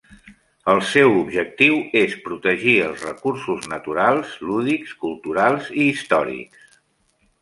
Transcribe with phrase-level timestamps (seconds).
[0.71, 6.81] El seu objectiu és protegir els recursos naturals, lúdics, culturals i històrics.